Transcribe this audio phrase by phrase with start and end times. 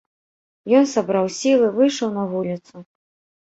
[0.77, 2.75] Ён сабраў сілы, выйшаў на вуліцу.